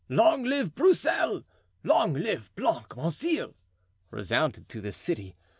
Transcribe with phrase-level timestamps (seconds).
[0.09, 1.43] "Long live Broussel!"
[1.83, 3.53] "Long live Blancmesnil!"
[4.09, 5.35] resounded through the city.